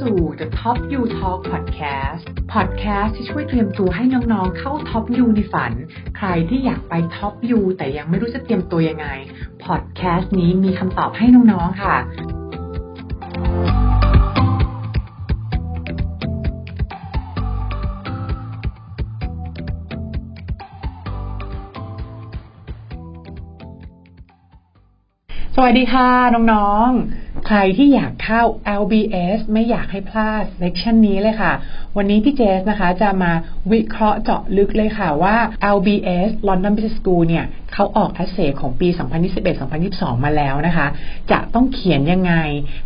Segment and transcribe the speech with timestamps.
[0.00, 2.22] สู่ The Top You Talk Podcast
[2.52, 5.72] Podcast ที่ช่วยเตรียมตัวให้น้องๆ เข้า Top You ในฝัน
[6.16, 9.06] ใครที่อยากไป Top You แต่ยังไม่รู้จะเตรียมตัวยังไง
[9.64, 11.96] Podcast นี้มีคำตอบให้น้องๆ ค่ะ
[25.54, 28.42] สวัสดีค่ะ น้องๆ ใครที่อยากเข้า
[28.80, 31.52] LBS ไม่อยากให้พลาดเลคชันนี้เลยค่ะ
[31.96, 33.32] วันนี้พี่เจสนะคะจะมา
[33.72, 35.36] วิเคราะห์เจาะลึกเลยค่ะว่า
[35.76, 37.44] LBS London Business School เนี่ย
[37.74, 38.88] เขาออก essay ของปี
[39.56, 40.86] 2021-2022 มาแล้วนะคะ
[41.32, 42.34] จะต้องเขียนยังไง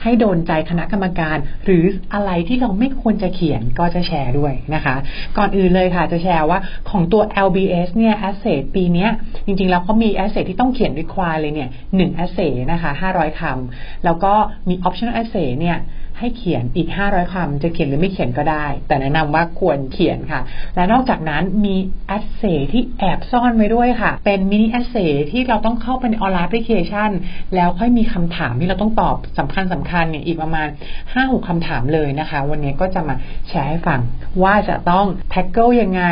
[0.02, 1.84] ให้โดนใจคณะกรรมการ หรือ
[2.14, 4.94] อะไรที่เราไม่ควรจะเขียนก็จะแชร์ด้วยนะคะ
[5.38, 6.58] ก่อนอื่นเลยค่ะจะแชร์ว่า
[6.90, 9.08] ของตัว LBS เนี่ย essayปีนี้
[9.46, 12.40] จริงๆแล้วเขามี essay ที่ต้องเขียน require เลยเนี่ย1 essay
[12.72, 14.34] นะคะ500คำแล้วก็
[14.68, 15.78] มี optional essay เนี่ย
[16.18, 20.40] ให้เขียนอีก 500 คำ จะเขียนหรือไม่เขียนก็ได้ แต่แนะนำว่าควรเขียนค่ะ
[20.74, 21.76] และนอกจากนั้นมี
[22.16, 27.10] essay ที่แอบซ่อนไว้ด้วยค่ะ เป็นมินิ essay ที่เราต้องเข้าไปใน online application
[27.54, 30.68] แล้วค่อยมีคำถามที่เราต้องตอบสำคัญสำคัญเนี่ยอีกประมาณ
[31.08, 33.14] 5-6คำถามเลยนะคะ วันนี้ก็จะมา
[33.48, 34.00] แชร์ให้ฟัง
[34.42, 36.04] ว่าจะต้อง tackle ยังไง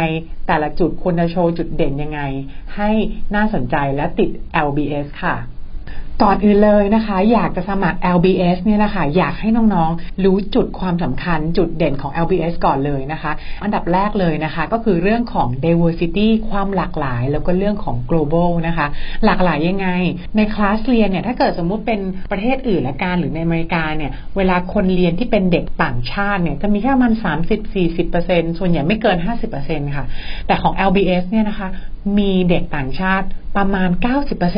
[0.48, 2.20] แต่ละจุดควรจะโชว์จุดเด่นยังไง
[2.76, 2.90] ให้
[3.34, 4.30] น่าสนใจและติด
[4.66, 5.36] LBS ค่ะ
[6.22, 18.86] ก่อนอื่นเลยนะคะ อยากจะสมัคร LBS เนี่ยนะคะ อยากให้น้องๆ รู้จุดความสำคัญจุดเด่นของ LBS ก่อนเลยนะคะ อันดับแรกเลยนะคะ ก็คือเรื่องของ diversity ความหลากหลาย แล้วก็เรื่องของ global นะคะ
[19.24, 19.88] หลากหลายยังไง
[20.36, 27.12] ในคลาสเรียนเนี่ย ถ้าเกิดสมมุติเป็นประเทศอื่นละกันหรือในอเมริกาเนี่ย เวลาคนเรียนที่เป็นเด็กต่างชาติเนี่ย จะมีแค่ประมาณ
[27.86, 29.16] 30-40%ส่วนใหญ่ไม่เกิน
[29.56, 30.06] 50%ค่ะ
[30.46, 31.68] แต่ของ LBS เนี่ยนะคะ
[32.18, 33.88] มีเด็กต่างชาติประมาณ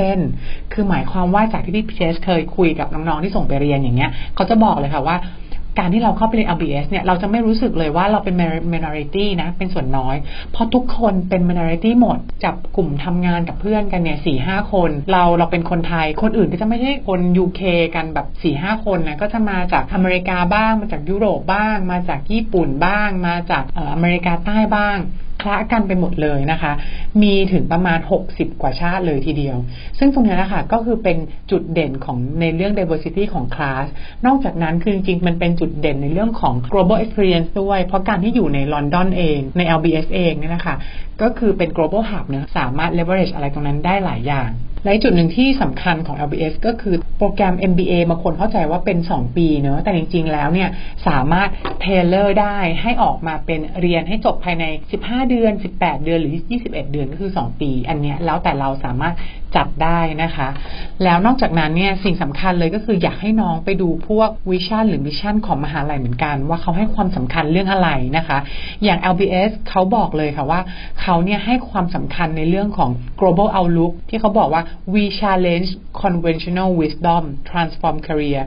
[0.03, 5.17] 90%คือหมายความว่าจากที่พี่เพชเคยคุยกับน้องๆที่ส่งไปเรียนอย่างเงี้ยเขาจะบอกเลยค่ะว่า
[5.79, 8.35] การที่เราเข้าไปเรียน LBS เนี่ยเราจะไม่รู้สึกเลยว่าเราเป็น
[8.73, 10.17] minority นะ เป็นส่วนน้อย
[10.53, 17.63] เพราะทุกคนเป็น minority หมด จับกลุ่มทำงานกับเพื่อนกันเนี่ยสี่ห้าคน เราเราเป็นคนไทย คนอื่นก็จะไม่ใช่คน UK
[17.95, 24.99] กันแบบสี่ห้าคนนะ ก็จะมาจากอเมริกาบ้าง มาจากยุโรปบ้าง มาจากญี่ปุ่นบ้าง มาจากอเมริกาใต้บ้าง
[25.43, 26.73] คละกันไปหมดเลยนะคะ
[27.23, 27.99] มีถึงประมาณ
[28.31, 29.57] 60 กว่าชาติเลยทีเดียว
[29.99, 31.17] ซึ่งตรงนี้นะคะก็คือเป็น
[31.51, 33.87] จุดเด่นของในเรื่อง diversity ของคลาส
[34.27, 40.77] นอกจากนั้นคือจริงๆมันเป็นจุดเด่นในเรื่องของ global experience ด้วย เพราะการที่อยู่ในลอนดอนเอง ใน LBS เองเนี่ยนะคะ
[41.23, 44.51] ก็คือเป็น global hub เนะสามารถ leverage อะไรตรงนั้นได้หลายอย่าง
[44.85, 50.69] และจุดหนึ่งที่สำคัญของ LBS ก็คือโปรแกรม MBA บางคนเข้าใจว่าเป็น 2 ปีเนอะแต่จริง ๆ แล้วเนี่ย
[51.09, 51.49] สามารถ
[51.81, 54.65] tailor ได้ให้ออกมาเป็นเรียนให้จบภายใน
[54.99, 56.35] 15 เดือน 18 เดือนหรือ
[56.65, 59.15] 21 เดือนก็คือ 2 ปี อันเนี้ยแล้วแต่เราสามารถ
[59.57, 60.49] จัดได้นะคะ
[61.05, 68.39] แล้วนอกจากนั้นเนี่ยสิ่งสำคัญเลยก็คืออยากให้น้องไปดูพวก vision หรือ mission ของมหาลัยเหมือนกัน ว่าเขาให้ความสำคัญเรื่องอะไรนะคะ
[68.85, 70.61] อย่าง LBS เขาบอกเลยค่ะว่า
[71.03, 74.63] เขาเนี่ยให้ความสำคัญในเรื่องของ global outlook ที่เขาบอกว่า
[74.94, 75.70] we challenge
[76.04, 78.42] conventional wisdom transform career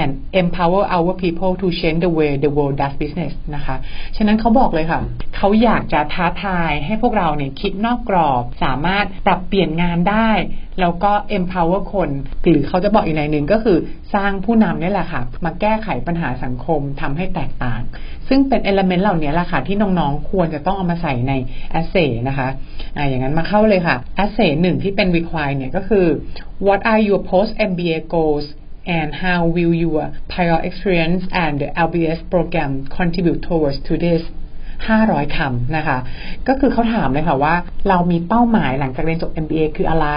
[0.00, 3.76] and empower our people to change the way the world does business นะคะ
[4.16, 5.00] ฉะนั้นเขาบอกเลยค่ะ
[5.36, 10.30] เขาอยากจะท้าทายให้พวกเราเนี่ยคิดนอกกรอบ สามารถปรับเปลี่ยนงานได้
[10.79, 12.09] แล้วก็ empower คน
[12.43, 13.77] หรือเขาจะบอกอีกในหนึ่งก็คือ
[14.15, 17.81] สร้างผู้นำนี่แหละค่ะ มาแก้ไขปัญหาสังคมทำให้แตกต่าง
[18.27, 21.33] ซึ่งเป็น element เหล่านี้แหละค่ะ ที่น้องๆควรจะต้องเอามาใส่ใน
[21.79, 22.49] essay นะคะ
[22.97, 26.05] อ่าอย่างนั้นมาเข้าเลยค่ะ essay หนึ่งที่เป็น require เนี่ยก็คือ
[26.67, 28.45] what are your post MBA goals
[28.97, 30.01] and how will your
[30.31, 34.21] prior experience and the LBS program contribute towards to this
[34.81, 35.97] 500 คำนะคะ
[36.47, 37.55] ก็คือเขาถามเลยค่ะว่า
[37.89, 40.07] เรามีเป้าหมายหลังจากเรียนจบ MBA คืออะไร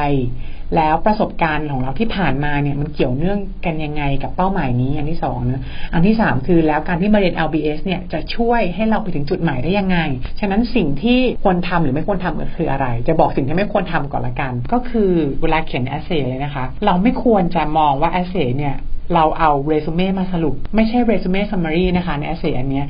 [0.77, 5.63] แล้วประสบการณ์ของเราที่ผ่านมาเนี่ยมันเกี่ยวเนื่องกันยังไงกับเป้าหมายนี้ อันที่สองนะ
[5.95, 9.99] อันที่สามคือแล้วการที่มาเรียน LBS เนี่ยจะช่วยให้เราไปถึงจุดหมายได้ยังไง
[10.41, 15.13] ฉะนั้นสิ่งที่ควรทำหรือไม่ควรทำก็คืออะไร จะบอกสิ่งที่ไม่ควรทำก่อนละกัน ก็คือ
[15.43, 18.77] เวลาเขียน essay เลยนะคะ เราไม่ควรจะมองว่า essay เนี่ย
[19.15, 22.83] เราเอาเรซูเม่มาสรุป ไม่ใช่เรซูเม่ซัมมารีนะคะใน essay อันนี้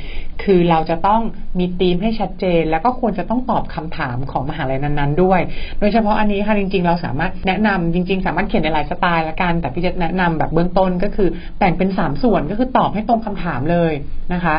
[0.42, 1.20] คือเราจะต้อง
[1.58, 5.40] มีธีมให้ชัดเจน แล้วก็ควรจะต้องตอบคำถามของมหาลัยนั้นๆ ด้วย
[5.80, 13.92] โดยเฉพาะอันนี้ค่ะจริงๆ เราสามารถแนะนำจริง ๆ สามารถเขียนในหลายสไตล์ละกัน แต่พี่จะแนะนำแบบเบื้องต้นก็คือแบ่งเป็น 3 ส่วนก็คือตอบให้ตรงคำถามเลย
[14.32, 14.56] นะคะ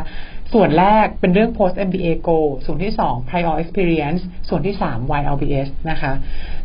[0.53, 6.11] ส่วนแรกเป็นเรื่อง post MBA goal ส่วนที่ 2 prior experience ส่วนที่ 3 YLBS นะคะ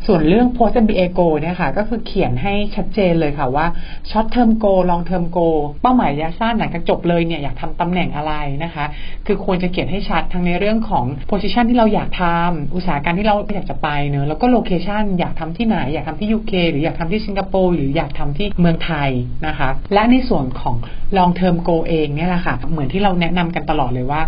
[0.06, 3.66] ส่วนเรื่อง post MBA goal เนี่ยค่ะ ก็คือเขียนให้ชัดเจนเลยค่ะว่า
[4.10, 8.32] short term goal long term goal เป้าหมายระยะสั้นหลังจากจบเลยเนี่ยอยากทำตำแหน่งอะไร
[8.64, 8.84] นะคะ
[9.26, 19.10] คือควรจะเขียนให้ชัดทั้งในเรื่องของ position ที่เราอยากทำอุตสาหการที่เราอยากจะไปเนอะแล้วก็ location อยากทำที่ไหน อยากทำที่ UK หรืออยากทำที่สิงคโปร์หรืออยากทำที่เมืองไทย
[19.46, 20.76] นะคะ และในส่วนของ
[21.16, 24.22] long term goal เองเนี่ยแหละค่ะ เหมือนที่เราแนะนำกันตลอดเลยว่า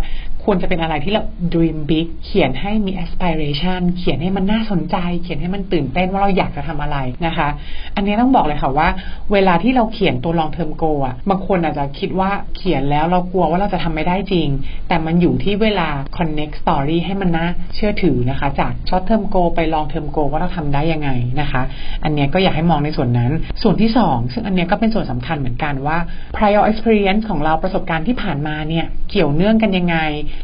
[0.45, 7.49] ควรจะเป็นอะไรที่เรา dream big เขียนให้มี aspiration เขียนให้มันน่าสนใจ เขียนให้มันตื่นเต้นว่าเราอยากจะทำอะไรนะคะ
[7.95, 8.87] อันนี้ต้องบอกเลยค่ะว่า
[9.33, 14.47] เวลาที่เราเขียนตัว long term goal อะบางคนอาจจะคิดว่าเขียนแล้วเรากลัวว่าเราจะทำไม่ได้จริง
[14.87, 15.87] แต่มันอยู่ที่เวลา
[16.17, 21.09] connect story ให้มันน่าเชื่อถือนะคะ จาก short term goal ไป long term goal ว่าเราทำได้ยังไง
[21.41, 21.61] นะคะ
[22.03, 23.31] อันนี้ก็อยากให้มองในส่วนนั้น
[23.61, 25.97] ส่วนที่ 2 ซึ่งอันนี้ก็เป็นส่วนสำคัญเหมือนกันว่า
[26.37, 29.97] prior experience ของเราประสบการณ์ที่ผ่านมาเนี่ยเกี่ยวเนื่องกันยังไง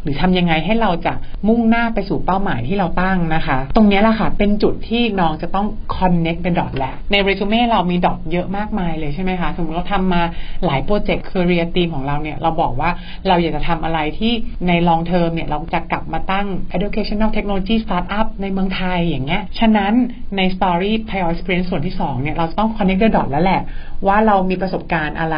[0.04, 1.14] หรือทำยังไงให้เราจะ
[1.48, 10.22] มุ่งหน้าไปสู่เป้าหมายที่เราตั้งนะคะ ตรงนี้แหละค่ะเป็นจุดที่น้องจะต้อง connect เป็นดอทแหละในเรซูเม่เรามีดอทเยอะมากมายเลยใช่ไหมคะสมมติเราทำมา
[10.66, 12.90] หลายโปรเจกต์ career team ของเราเนี่ยเราบอกว่า
[13.28, 14.34] เราอยากจะทำอะไรที่
[14.68, 19.94] ใน long term เนี่ยเราจะกลับมาตั้ง educational technology startup ในเมืองไทยอย่างเงี้ยฉะนั้น
[20.38, 23.62] ใน story prior experience ส่วนที่2เนี่ยเราต้อง connect the dot แล้วแหละ
[24.08, 25.38] ว่าเรามีประสบการณ์อะไร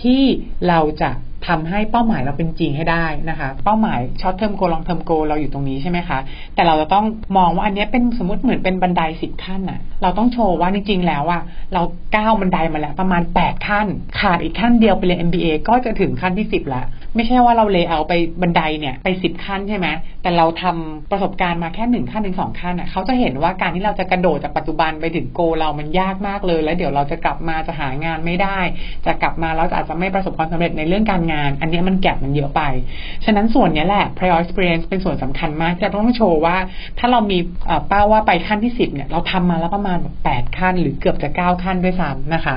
[0.00, 0.22] ที่
[0.68, 1.10] เราจะ
[1.48, 6.18] ทำให้เป้าหมายเราเป็นจริงให้ได้นะคะ เป้าหมาย short-term goal long-term goal เราอยู่ตรงนี้ใช่ไหมคะ
[6.54, 7.04] แต่เราจะต้อง
[7.36, 11.42] มองว่าอันนี้เป็นสมมติเหมือนเป็นบันไดสิบขั้นอะเราต้องโชว์ว่าจริงๆแล้วอะ
[11.74, 11.82] เรา
[12.16, 13.86] ก้าวบันไดมาแล้วประมาณแปดขั้น
[14.20, 18.12] ขาดอีกขั้นเดียวไปเรียน MBA ก็จะถึงขั้นที่10แล้ว ไม่ใช่ว่าเรา layer ไป
[18.42, 19.86] บันไดเนี่ยไป10ขั้นใช่ไหม
[20.22, 28.58] แต่เราทำประสบการณ์มาแค่หนึ่งขั้นถึงสองขั้นอะเขาจะเห็นว่าการที่เราจะกระโดดจากปัจจุบันไปถึง goal เรามันยากมากเลย แล้วเดี๋ยวเราจะกลับมาจะหางานไม่ได้
[29.06, 32.62] จะกลับมาแล้วอาจจะไม่ประสบความสำเร็จในเรื่องการงาน อันนี้มัน gap มันเยอะไป
[33.24, 36.56] ฉะนั้นส่วนนี้แหละ prior experience เป็นส่วนสำคัญมากจะต้องโชว์ว่า
[36.98, 37.38] ถ้าเรามี
[37.88, 39.98] เป้าว่าไปขั้นที่10เนี่ยเราทำมาแล้วประมาณ
[40.28, 42.56] 8ขั้น หรือเกือบจะ9ขั้นด้วยซ้ำนะคะ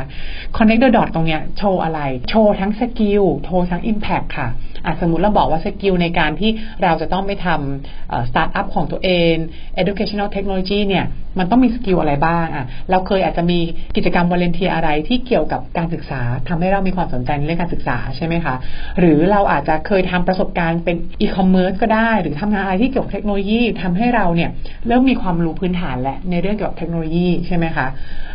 [0.55, 1.99] connect the dot ตรงเนี้ยโชว์อะไร
[2.29, 4.42] โชว์ทั้ง skill โชว์ทั้ง impact ค่ะ
[4.85, 6.51] อะสมมติเราบอกว่า skill ในการที่
[6.83, 9.33] เราจะต้องไปทำสตาร์ทอัพของตัวเอง
[9.81, 11.05] educational technology เนี่ย
[11.39, 13.59] มันต้องมี skill อะไรบ้างอะเราเคยอาจจะมี
[13.95, 18.55] กิจกรรม volunteer อะไรที่เกี่ยวกับการศึกษาทำให้เรามีความสนใจในเรื่องการศึกษาใช่ไหมคะ
[18.99, 24.49] หรือเราอาจจะเคยทำประสบการณ์เป็นอีคอมเมิร์ซก็ได้ หรือทำงานอะไรที่เกี่ยวกับเทคโนโลยีทำให้เราเนี่ย
[24.87, 27.87] เริ่มมีความรู้พื้นฐานแหละในเรื่องเกี่ยวกับเทคโนโลยีใช่ไหมคะ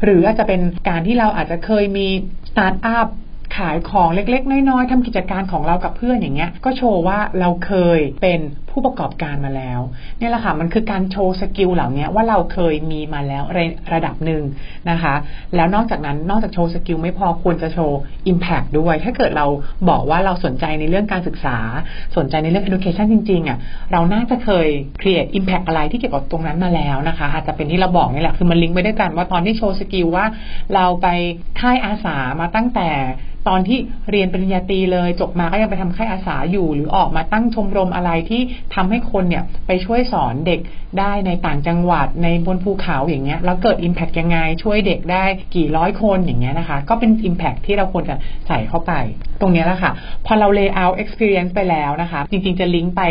[0.05, 2.07] หรืออาจจะเป็นการที่เราอาจจะเคยมี
[2.51, 3.09] สตาร์ทอัพ
[3.57, 8.41] ขายของเล็กๆ น้อยๆทำกิจการของเรากับเพื่อนอย่างเงี้ย ก็โชว์ว่าเราเคยเป็น
[8.79, 9.81] ผู้ประกอบการมาแล้ว
[10.19, 13.61] เนี่ยแหละค่ะมันคือการโชว์ skill เหล่านี้ว่าเราเคยมีมาแล้วใน
[13.93, 14.43] ระดับหนึ่ง
[14.91, 15.15] นะคะ
[15.57, 17.99] แล้วนอกจากนั้นนอกจากโชว์ skill ไม่พอควรจะโชว์
[18.31, 19.47] Impact ด้วย ถ้าเกิดเรา
[19.89, 21.59] บอกว่าเราสนใจในเรื่องการศึกษา
[22.17, 23.59] สนใจในเรื่อง education จริงๆอะ
[23.93, 24.69] เราน่าจะเคย
[25.01, 30.25] create impact อะไรที่เกี่ยวกับตรงนั้นมาแล้วนะคะ อาจจะเป็นที่เราบอกนี่แหละคือมันลิงก์ไปด้วยกันว่าตอนที่โชว์ skill ว่า
[30.75, 31.07] เราไป
[31.61, 32.91] ค่ายอาสามาตั้งแต่
[33.49, 33.79] ตอนที่
[34.11, 38.43] เรียนปริญญาตรีเลยจบมาก็ยังไปทำค่ายอาสาอยู่ หรือออกมาตั้งชมรมอะไรที่
[38.75, 40.61] ทำให้คนเนี่ยไปช่วยสอนเด็ก
[40.99, 45.25] ได้ในต่างจังหวัดในบนภูเขาอย่างเงี้ยแล้วเกิด Impact ยังไง ช่วยเด็กได้
[45.55, 48.17] กี่ร้อยคนอย่างเงี้ยนะคะ ก็เป็น Impact ที่เราควรจะ
[48.49, 48.93] ใส่เข้าไป
[49.41, 49.93] ตรงนี้แหละค่ะ
[50.27, 53.03] พอเรา lay out experience ไปแล้วนะคะ จริงๆจะลิงก์ไป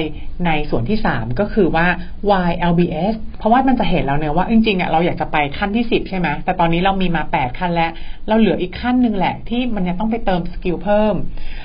[0.46, 1.88] ในส่วนที่ 3 ก็คือว่า
[2.30, 7.92] why LBS เพราะว่ามันจะเห็นแล้วเนี่ยว่าจริงๆอะเราอยากจะไปขั้นที่ 10 ใช่ไหมแต่ตอนนี้เรามีมา 8 ขั้นแล้ว
[8.28, 11.16] เราเหลืออีกขั้นหนึ่งแหละ ที่มันยังต้องไปเติมสกิลเพิ่ม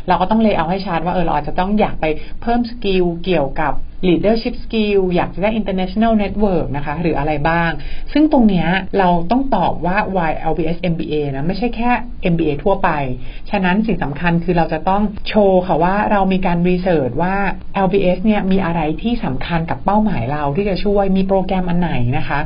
[0.09, 2.06] เราก็ต้อง layer ให้ชัดว่าเออเราอาจจะต้องอยากไป
[2.43, 3.73] เพิ่ม skill เกี่ยวกับ
[4.08, 7.70] leadership skill อยากจะได้ international network นะคะ หรืออะไรบ้าง
[8.12, 8.69] ซึ่งตรงเนี้ย
[8.99, 11.90] เราต้องตอบว่า why LBS MBA นะไม่ใช่แค่
[12.32, 12.90] MBA ทั่วไป
[13.50, 17.37] ฉะนั้นสิ่งสำคัญคือเราจะต้องโชว์ค่ะว่าเรามีการ research ว่า
[17.85, 22.40] LBS เนี่ยมีอะไรที่สำคัญกับเป้าหมายเราที่จะช่วยมีโปรแกรมอันไหนนะคะ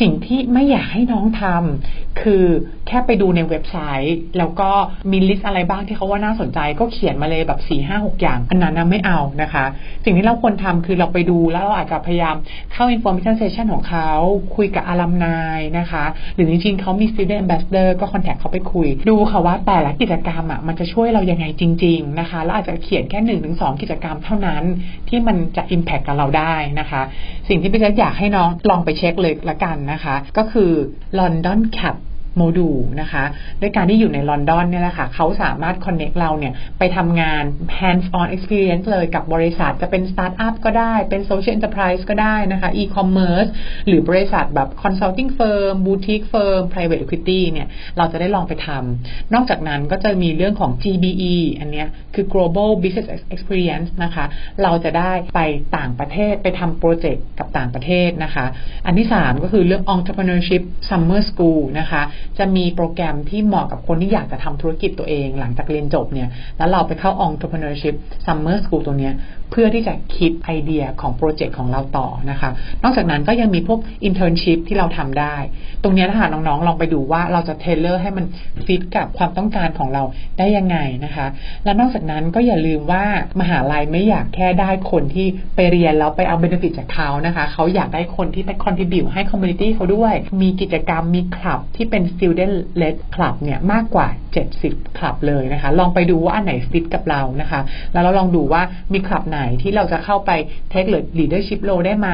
[0.00, 2.44] สิ่งที่ไม่อยากให้น้องทำคือ
[2.88, 4.70] แค่ไปดูในเว็บไซต์ แล้วก็
[5.10, 9.64] มีลิสต์อะไรบ้างที่เขาว่าน่าสนใจ ก็เขียนมาเลยแบบ4 5 6อย่าง อันนั้นนะไม่เอานะคะ
[10.04, 12.36] สิ่งที่เราควรทำคือเราไปดูแล้วเราอาจจะพยายาม
[12.72, 14.10] เข้า information session ของเขา
[14.56, 24.62] คุยกับอารัมนายนะคะ หรือจริงๆเขามี student ambassador ก็ contact เขาไปคุย ดูค่ะว่าแต่ละกิจกรรมอะมันจะช่วยเรายังไงจริง ๆ นะคะ แล้วอาจจะเขียนแค่1นถึงสองกิจกรรมเท่านั้น
[25.08, 27.02] ที่มันจะ impact กับเราได้นะคะ
[27.48, 30.70] สิ่งที่พี่จะอยากให้น้องลองไปเช็คเลยละกันนะคะ ก็คือ
[31.18, 31.96] London Cap
[32.36, 33.24] โมดูลนะคะ
[33.60, 37.44] ด้วยการที่อยู่ในลอนดอนเนี่ยแหละค่ะเขาสามารถ connect เราเนี่ยไปทำงาน
[37.78, 43.50] hands on experience เลยกับบริษัทจะเป็นสตาร์ทอัพก็ได้เป็น social enterprise ก็ได้นะคะ e-commerce
[43.86, 54.24] หรือบริษัทแบบ consulting firm boutique firm private equity เนี่ยเราจะได้ลองไปทำนอกจากนั้นก็จะมีเรื่องของ GBE อันเนี้ยคือ global business experience นะคะ
[54.62, 55.40] เราจะได้ไป
[55.76, 58.46] ต่างประเทศไปทำโปรเจกต์กับต่างประเทศนะคะ
[58.86, 62.02] อันที่ 3 ก็คือเรื่อง entrepreneurship summer school นะคะ
[62.38, 69.14] จะมีโปรแกรมที่เหมาะกับคนที่อยากจะทำธุรกิจตัวเอง หลังจากเรียนจบเนี่ยแล้วเราไปเข้า entrepreneurship summer school ตัวเนี้ย
[69.52, 72.50] เพื่อที่จะคิดไอเดียของโปรเจกต์ของเราต่อนะคะ
[72.84, 75.36] นอกจากนั้นก็ยังมีพวก internship ที่เราทำได้
[75.82, 78.24] ตรงนี้ถ้าหากน้องๆ ลองไปดูว่าเราจะ tailor ให้มัน
[78.66, 80.02] ฟิตกับความต้องการของเรา
[80.38, 81.26] ได้ยังไงนะคะ
[81.64, 83.04] และนอกจากนั้นก็อย่าลืมว่า
[83.40, 94.08] มหาลัยไม่อยากแค่ได้คนที่ไปเรียนแล้วไปเอาเบนฟิตจากเขานะคะเขาอยากได้คนที่ไป contribute ให้ community เขาด้วย มีกิจกรรมมีคลับที่เป็น student led club เนี่ยมากกว่า
[94.52, 97.60] 70 คลับเลยนะคะ ลองไปดูว่าอันไหนฟิตกับเรานะคะ
[97.92, 100.30] แล้วเราลองดูว่ามีคลับไหนที่เราจะเข้าไป
[100.72, 102.08] take leadership role ได้ไหม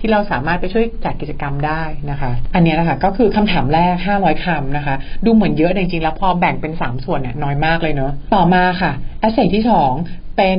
[0.00, 10.58] ที่เราสามารถไปช่วยจัดกิจกรรมได้นะคะ อันนี้นะคะก็คือคำถามแรก 500คำนะคะ ดูเหมือนเยอะแต่จริงๆแล้วพอแบ่งเป็น 3 ส่วนเนี่ยน้อยมากเลยเนาะต่อมาค่ะแอสเซทที่ 2 เป็น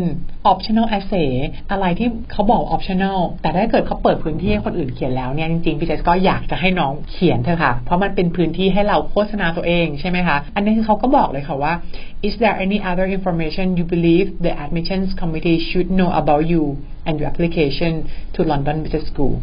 [0.51, 1.32] optional essay
[1.72, 11.74] อะไรที่เขาบอก optional แต่ถ้าเกิดเขาเปิดพื้นที่ให้คนอื่นเขียนแล้วเนี่ยจริงๆพี่เจสก็อยากจะให้น้องเขียนเถอะค่ะ เพราะมันเป็นพื้นที่ให้เราโฆษณาตัวเองใช่ไหมคะ อันนี้คือเขาก็บอกเลยค่ะว่า
[12.27, 16.63] is there any other information you believe the admissions committee should know about you
[17.08, 17.94] and your application
[18.36, 19.36] to London Business School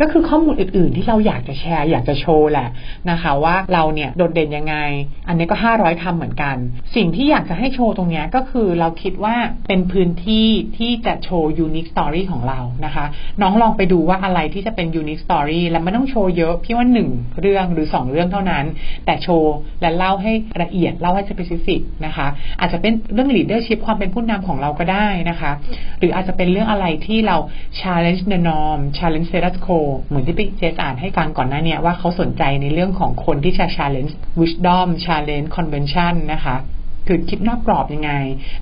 [0.00, 2.68] ก็คือข้อมูลอื่น ๆ ที่เราอยากจะแชร์ อยากจะโชว์แหละ
[3.10, 4.76] นะคะว่าเราเนี่ยโดดเด่นยังไง
[5.28, 6.56] อันนี้ก็ 500คำเหมือนกัน
[6.96, 9.36] สิ่งที่อยากจะให้โชว์ตรงนี้ก็คือเราคิดว่า
[9.68, 10.46] เป็นพื้นที่
[10.78, 13.04] ที่จะโชว์ unique story ของเรานะคะ
[13.42, 18.64] น้องลองไปดูว่าอะไรที่จะเป็น unique story และไม่ต้องโชว์เยอะพี่ว่า1เรื่องหรือ2เรื่องเท่านั้น
[19.06, 22.26] แต่โชว์และเล่าให้ละเอียดเล่าให้ specific นะคะ
[22.60, 25.52] อาจจะเป็นเรื่อง leadership ความเป็นผู้นำของเราก็ได้นะคะ
[25.98, 27.36] หรืออาจจะเป็นเรื่องอะไรที่ที่เรา
[27.80, 36.56] challenge the norm challenge status quo เหมือนที่พี่เจสอ่านให้ฟังก่อนหน้าเนี่ยว่าเขาสนใจในเรื่องของคนที่จะ challenge wisdom challenge convention นะคะ
[37.06, 38.12] คือคิดนอกกรอบยังไง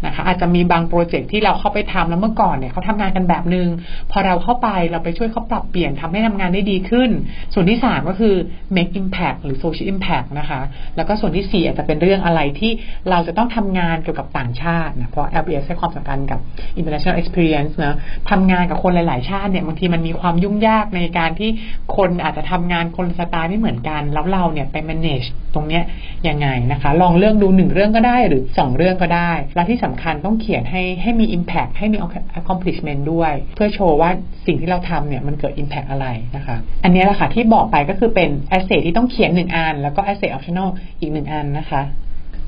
[0.05, 3.69] นะคะ อาจจะมีบางโปรเจกต์ที่เราเข้าไปทำแล้วเมื่อก่อนเนี่ยเขาทำงานกันแบบนึง
[4.11, 7.11] พอเราเข้าไปเราไปช่วยเขาปรับเปลี่ยนทำให้ทำงานได้ดีขึ้น
[7.55, 8.35] ส่วนที่ 3 ก็คือ
[8.77, 10.61] make impact หรือ social impact นะคะ
[10.97, 12.73] แล้วก็ส่วนที่ 4 อาจจะเป็นเรื่องอะไรที่
[13.11, 16.39] เราจะต้องทำงานเกี่ยวกับต่างชาตินะเพราะ LBS ให้ความสำคัญกับ
[16.81, 17.97] international experience นะ
[18.31, 21.51] ทำงานกับคนหลาย ๆ ชาติเนี่ยบางทีมันมีความยุ่งยากในการที่
[21.97, 25.85] คนอาจจะทำงานคนสไตล์ไม่เหมือนกัน แล้วเราเนี่ยไป manage ตรงเนี้ย
[26.29, 31.99] ยังไงนะคะ ลองเลือกดูหนึ่งเรื่องก็ได้หรือสองเรื่องก็ได้ และที่สำคัญต้องเขียนให้ให้มี impact ให้มี
[32.39, 34.11] accomplishment ด้วย เพื่อโชว์ว่า
[34.47, 40.69] สิ่งที่เราทำเนี่ยมันเกิด impact อะไรนะคะ อันนี้แหละค่ะที่บอกไปก็คือเป็น asset ที่ต้องเขียนหนึ่งอัน แล้วก็ essay optional
[41.01, 41.83] อีกหนึ่งอันนะคะ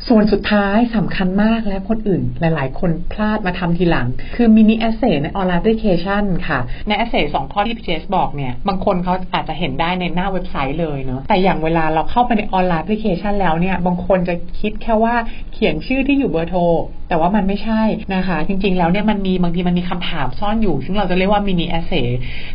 [0.09, 12.81] ส่วนสุดท้ายสำคัญมากและคนอื่นหลาย ๆ คนพลาดมาทำทีหลัง คือ mini essay ใน online application ค่ะ ใน essay สองข้อที่พี่เจสบอกเนี่ย บางคนเขาอาจจะเห็นได้ในหน้าเว็บไซต์เลยเนาะแต่อย่างเวลาเราเข้าไปใน online
[12.81, 15.15] application แล้วเนี่ย บางคนจะคิดแค่ว่า
[15.53, 16.61] เขียนชื่อที่อยู่เบอร์โทร
[17.09, 17.83] แต่ว่ามันไม่ใช่
[18.15, 21.93] นะคะ จริง ๆ แล้วเนี่ยมันมีบางทีมันมีคำถามซ่อนอยู่ ซึ่งเราจะเรียกว่า mini essay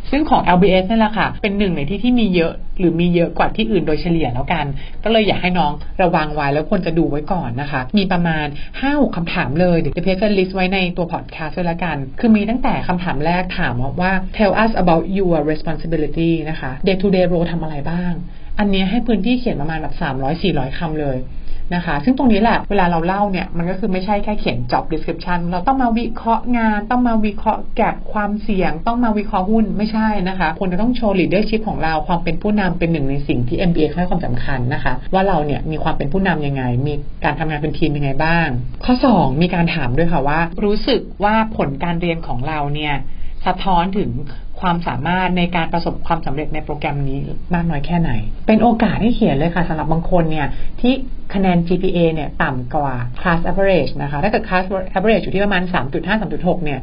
[0.09, 4.65] ซึ่งของ LBS นั่นแหละค่ะ เป็นหนึ่งในที่ที่มีเยอะหรือมีเยอะกว่าที่อื่นโดยเฉลี่ยแล้วกัน
[5.03, 17.47] ก็เลยอยากให้น้องระวังไว้แล้วควรจะดูไว้ก่อนนะคะ มีประมาณ5้าคำถามเลยเดี๋ยวพี่เจสจะ list ไว้ในตัวพอดแคสต์ด้วยละกัน คือมีตั้งแต่คำถามแรกถามว่า tell us about your responsibility นะคะ day to day role
[17.51, 18.13] ทำอะไรบ้าง
[18.59, 19.93] อันนี้ให้พื้นที่เขียนประมาณแบบ
[20.35, 21.17] 300-400คำเลย
[21.75, 36.93] นะคะ ซึ่งตรงนี้แหละเวลาเราเล่าเนี่ยมันก็คือไม่ใช่แค่เขียน job description เราต้องมาวิเคราะห์งาน ต้องมาวิเคราะห์แกบความเสี่ยง ต้องมาวิเคราะห์หุ้นไม่ใช่นะคะควรจะต้องโชว์ leadership ของเราความเป็นผู้นำเป็นหนึ่งในสิ่งที่ MBA ให้ความสำคัญนะคะ ว่าเราเนี่ยมีความเป็นผู้นำยังไง มี
[37.23, 38.47] การทำงานเป็นทีมยังไงบ้าง
[38.83, 42.95] ข้อ 2 มีการถามด้วยค่ะว่า รู้สึกว่าผลการเรียนของเราเนี่ย
[43.45, 44.11] สะท้อนถึง
[44.61, 47.19] ความสามารถในการประสบความสำเร็จในโปรแกรมนี้
[47.53, 48.11] มากน้อยแค่ไหน
[48.47, 50.47] เป็นโอกาสให้เขียนเลยค่ะสำหรับบางคนเนี่ย
[50.81, 50.93] ที่
[51.33, 54.65] คะแนน GPA เนี่ยต่ำกว่า class average นะคะ ถ้าเกิด class
[54.97, 55.63] average อยู่ที่ประมาณ
[55.93, 56.79] 3.5 3.6 เนี่ย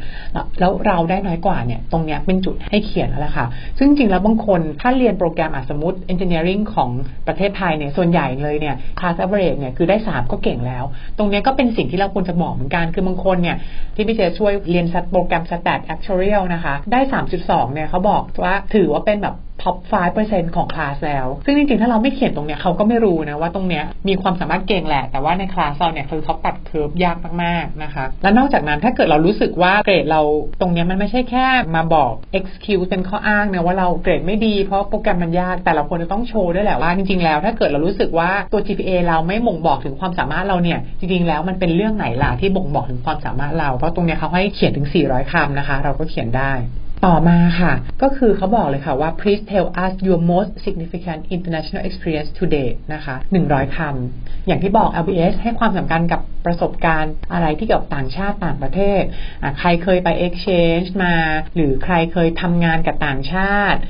[0.61, 3.46] แล้วเราได้น้อยกว่าเนี่ย ตรงเนี้ยเป็นจุดให้เขียนแล้วล่ะค่ะ
[3.78, 6.90] ซึ่งจริงแล้วบางคนถ้าเรียนโปรแกรมอาสมมติ engineering ของ
[7.28, 10.84] ประเทศไทยเนี่ย ส่วนใหญ่เลยเนี่ย class average เนี่ย คือได้ 3 ก็เก่งแล้ว
[11.18, 13.56] ตรงเนี้ยก็เป็นสิ่งที่เราควรจะบอกเหมือนกัน คือบางคนเนี่ย
[13.94, 17.00] ที่พี่เจช่วยเรียนโปรแกรม stat actuarial นะคะ ได้
[17.38, 19.76] 3.2 เนี่ยเขาบอกว่าถือว่าเป็นแบบ top
[20.16, 30.23] 5%ของคลาสแล้ว ซึ่งจริงๆ ถ้าเราไม่เขียนตรงเนี้ยเขาก็ไม่รู้นะว่าตรงเนี้ยมีความสามารถเก่งแหละ แต่ว่าในคลาสเราเนี่ยคือเขาตัดเคิร์ฟยากมากๆนะคะ และนอกจากนั้นถ้าเกิดเรารู้สึกว่าเกรดเรา
[30.61, 46.52] ตรงเนี้ยมันไม่ใช่แค่มาบอก excuse เป็นข้ออ้างเนี่ยว่าเราเกรดไม่ดีเพราะโปรแกรมมันยากแต่เราควรจะต้องโชว์ด้วยแหละว่าจริงๆ แล้วถ้าเกิดเรารู้สึกว่าตัว GPA เราไม่บ่งบอกถึงความสามารถเราเนี่ยจริงๆ แล้วมันเป็นเรื่องไหนล่ะที่บ่งบอกถึงความสามารถเรา เพราะตรงเนี้ยเขาให้เขียนถึง 400คำนะคะ เราก็เขียนได้
[47.06, 53.14] ต่อมาค่ะ ก็คือเขาบอกเลยค่ะว่า please tell us your most significant international experience today นะคะ
[53.47, 59.02] 100 คำ อย่างที่บอก LBS ให้ความสำคัญกับประสบการณ์อะไรที่เกี่ยวกับต่างชาติต่างประเทศ
[59.59, 61.14] ใครเคยไป exchange มา
[61.54, 63.80] หรือใครเคยทำงานกับต่างชาติ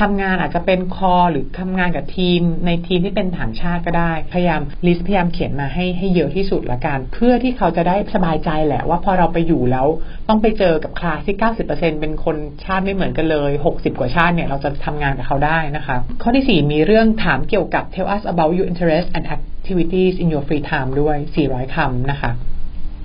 [0.00, 9.86] ทำงานอาจจะเป็นคอหรือทำงานกับทีม ในทีมที่เป็นต่างชาติก็ได้ พยายามลิสต์พยายามเขียนมาให้ให้เยอะที่สุดละกัน เพื่อที่เขาจะได้สบายใจแหละว่าพอเราไปอยู่แล้ว
[10.28, 11.36] ต้องไปเจอกับคลาสที่
[11.68, 20.44] 90%เป็นคนชาติไม่เหมือนกันเลย 60 กว่าชาติเนี่ยเราจะทำงานกับเขาได้นะคะ ข้อที่ 4 มีเรื่องถามเกี่ยวกับ tell us about your interest and activities in your
[20.48, 21.16] free time ด้วย
[21.50, 22.32] 400 คำนะคะ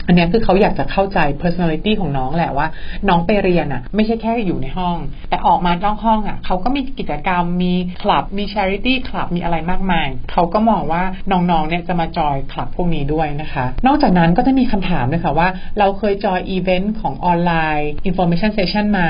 [0.07, 2.67] อันนี้คือเขาอยากจะเข้าใจ personality ของน้องแหละว่า
[3.09, 4.97] น้องไปเรียนอะ ไม่ใช่แค่อยู่ในห้อง
[5.29, 15.47] แต่ออกมานอกห้องอะเขาก็มีกิจกรรมมีคลับมี charity คลับมีอะไรมากมาย เขาก็มองว่าน้องๆเนี่ยจะมาจอยคลับพวกนี้ด้วยนะคะ นอกจากนั้นก็จะมีคำถามด้วยค่ะว่า
[15.79, 19.01] เราเคยจอยอีเวนต์ของออนไลน์ information session ไหม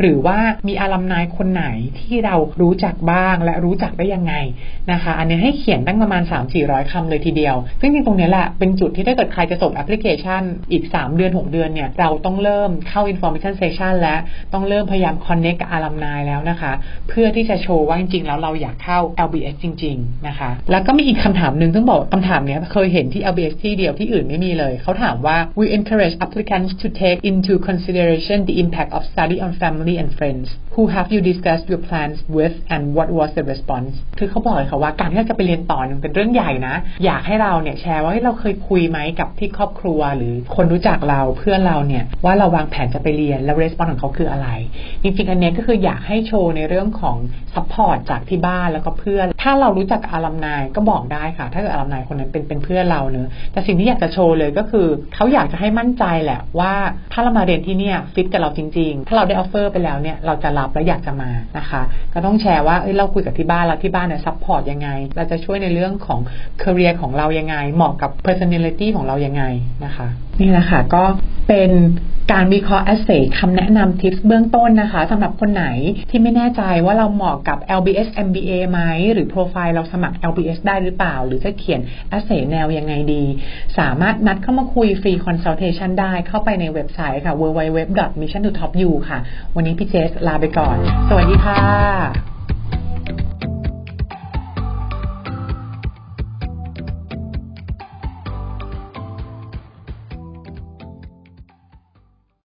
[0.00, 1.66] หรือว่ามีอารัมนายคนไหน
[2.00, 4.34] ที่เรารู้จักบ้างและรู้จักได้ยังไง
[4.92, 6.22] นะคะ อันนี้ให้เขียนตั้งประมาณ
[6.56, 14.16] 3-400คำเลยทีเดียว ซึ่งจริงตรงนี้แหละเป็นจุดที่ถ้าเกิดใครจะส่งแอปพลิเคชันนอีก 3 เดือน 6 เดือนเนี่ยเราต้องเริ่มเข้า information session และ
[14.52, 16.72] ต้องเริ่มพยายาม connect กับ alumni แล้วนะคะ
[17.08, 27.18] เพื่อที่จะโชว์ว่าจริงๆ แล้วเราอยากเข้า LBS จริง ๆ นะคะ แล้วก็มีอีกคำถามหนึ่งต้องบอกคำถามเนี้ยเคยเห็นที่ LBS ที่เดียวที่อื่นไม่มีเลย เขาถามว่า we encourage applicants to take
[27.30, 31.82] into consideration the impact of study on family and friends who have you discussed your
[31.88, 36.74] plans with and what was the response คือเขาบอกเลยค่ะว่าการที่เราจะไปเรียนต่อนึงเป็นเรื่องใหญ่นะ
[37.04, 44.48] อยากให้เราเนี่ยแชร์ว่าเราเคยคุยไหมกับที่ครอบครัวหรือคนรู้จักเราเพื่อนเราเนี่ยว่าเราวางแผนจะไปเรียนแล้ว response ของเขาคืออะไร
[45.02, 47.16] จริงๆ อันนี้ก็คืออยากให้โชว์ในเรื่องของ
[47.54, 56.72] support จากที่บ้านแล้วก็เพื่อน ถ้าเรารู้จัก alumni ก็บอกได้ค่ะ ถ้าเกิด alumni คนนั้นเป็นเป็นเพื่อนเราเนอะแต่สิ่งที่อยากจะโชว์เลยก็คือเขาอยากจะให้มั่นใจแหละว่า
[57.12, 61.82] ถ้าเรามาเรียนที่เนี่ยฟิตกับเราจริง ๆ ถ้าเราได้ offer ไปแล้วเนี่ยเราจะรับและอยากจะมานะคะ
[62.14, 66.20] ก็ต้องแชร์ว่าเอ้ยเราคุยกับที่บ้านแล้วที่บ้านเนี่ย support ยังไง เราจะช่วยในเรื่องของ
[66.58, 69.44] career ของเรายังไง เหมาะกับ personality ของเรายังไง
[69.84, 70.08] นะคะ
[70.40, 71.04] นี่แหละค่ะ ก็
[71.48, 71.70] เป็น
[72.32, 75.66] การวิเคราะห์ essay คำแนะนำทิปเบื้องต้นนะคะสำหรับคนไหน
[76.10, 78.80] ที่ไม่แน่ใจว่าเราเหมาะกับ LBS MBA ไหม
[79.12, 81.80] หรือโปรไฟล์เราสมัคร LBS ได้หรือเปล่า หรือจะเขียน
[82.16, 83.24] essay แนวยังไงดี
[83.78, 89.18] สามารถนัดเข้ามาคุยฟรี consultation ได้เข้าไปในเว็บไซต์ค่ะ www.mission to top u ค่ะ
[89.56, 90.76] วันนี้พี่เจสลาไปก่อน
[91.08, 92.31] สวัสดีค่ะ